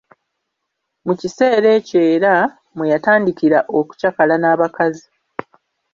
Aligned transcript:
Mu 1.05 1.13
kiseera 1.19 1.67
ekyo 1.77 1.99
era, 2.13 2.33
mwe 2.75 2.85
yatandikira 2.93 3.59
okucakala 3.77 4.35
n'abakazi. 4.39 5.07